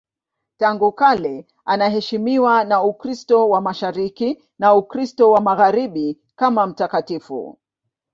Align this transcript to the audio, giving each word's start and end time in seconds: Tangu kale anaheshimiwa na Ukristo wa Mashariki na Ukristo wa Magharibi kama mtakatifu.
Tangu 0.57 0.91
kale 0.91 1.47
anaheshimiwa 1.65 2.63
na 2.63 2.83
Ukristo 2.83 3.49
wa 3.49 3.61
Mashariki 3.61 4.43
na 4.59 4.73
Ukristo 4.75 5.31
wa 5.31 5.41
Magharibi 5.41 6.17
kama 6.35 6.67
mtakatifu. 6.67 7.57